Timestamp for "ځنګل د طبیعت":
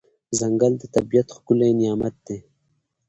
0.37-1.27